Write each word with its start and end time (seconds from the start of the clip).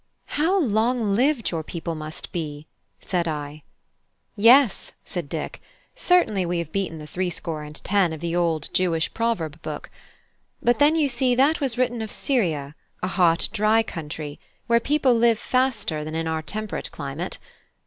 "How 0.33 0.59
long 0.59 1.05
lived 1.13 1.51
your 1.51 1.61
people 1.61 1.93
must 1.93 2.31
be!" 2.31 2.65
said 3.05 3.27
I. 3.27 3.61
"Yes," 4.35 4.93
said 5.03 5.29
Dick, 5.29 5.61
"certainly 5.93 6.43
we 6.43 6.57
have 6.57 6.71
beaten 6.71 6.97
the 6.97 7.05
threescore 7.05 7.61
and 7.61 7.75
ten 7.83 8.11
of 8.11 8.19
the 8.19 8.35
old 8.35 8.69
Jewish 8.73 9.13
proverb 9.13 9.61
book. 9.61 9.91
But 10.59 10.79
then 10.79 10.95
you 10.95 11.07
see 11.07 11.35
that 11.35 11.61
was 11.61 11.77
written 11.77 12.01
of 12.01 12.09
Syria, 12.09 12.73
a 13.03 13.09
hot 13.09 13.47
dry 13.53 13.83
country, 13.83 14.39
where 14.65 14.79
people 14.79 15.13
live 15.13 15.37
faster 15.37 16.03
than 16.03 16.15
in 16.15 16.27
our 16.27 16.41
temperate 16.41 16.89
climate. 16.91 17.37